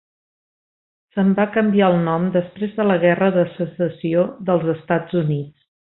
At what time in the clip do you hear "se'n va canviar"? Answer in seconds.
1.17-1.89